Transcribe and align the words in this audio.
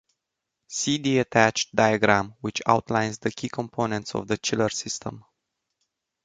See 0.67 0.97
the 0.97 1.19
attached 1.19 1.75
diagram 1.75 2.33
which 2.41 2.63
outlines 2.65 3.19
the 3.19 3.29
key 3.31 3.49
components 3.49 4.15
of 4.15 4.27
the 4.27 4.35
chiller 4.35 4.69
system. 4.69 5.23